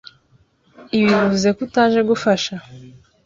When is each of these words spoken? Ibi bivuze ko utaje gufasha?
Ibi 0.95 1.05
bivuze 1.19 1.47
ko 1.55 1.61
utaje 1.67 1.99
gufasha? 2.09 2.53